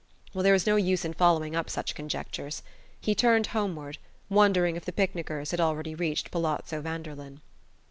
[0.33, 2.63] Well, there was no use in following up such conjectures....
[2.99, 7.39] He turned home ward, wondering if the picnickers had already reached Palazzo Vanderlyn.